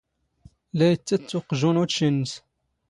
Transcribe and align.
ⵍⴰ 0.77 0.87
ⵉⵜⵜⴻⵜⵜ 0.93 1.31
ⵓⵇⵊⵓⵏ 1.37 1.75
ⵓⵜⵜⵛⵉ 1.81 2.07
ⵏⵏⵙ. 2.11 2.31